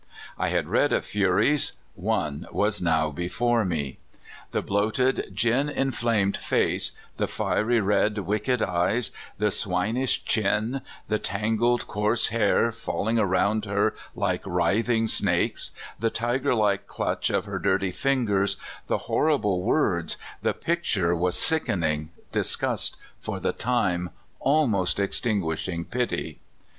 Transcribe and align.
I 0.35 0.49
had 0.49 0.67
read 0.67 0.91
of 0.93 1.05
furies— 1.05 1.73
one 1.93 2.47
was 2.51 2.81
now 2.81 3.11
before 3.11 3.63
me. 3.63 3.99
The 4.49 4.63
bloated, 4.63 5.29
gin 5.31 5.69
inflamed 5.69 6.35
face, 6.37 6.93
the 7.17 7.27
fiery 7.27 7.79
red, 7.81 8.17
wicked 8.17 8.63
eyes, 8.63 9.11
the 9.37 9.51
swinish 9.51 10.25
chin, 10.25 10.81
the 11.07 11.19
tangled, 11.19 11.85
coarse 11.85 12.29
hair 12.29 12.71
falling 12.71 13.19
around 13.19 13.65
her 13.65 13.93
like 14.15 14.41
writhing 14.43 15.07
snakes, 15.07 15.69
the 15.99 16.09
tigerlike 16.09 16.87
clutch 16.87 17.29
of 17.29 17.45
her 17.45 17.59
dirty 17.59 17.91
fingers, 17.91 18.57
the 18.87 19.05
horrible 19.05 19.61
words— 19.61 20.17
the 20.41 20.55
picture 20.55 21.15
was 21.15 21.37
sickening, 21.37 22.09
disgust 22.31 22.97
for 23.19 23.39
the 23.39 23.53
time 23.53 24.09
almost 24.39 24.99
extinguishing 24.99 25.85
pity. 25.85 26.39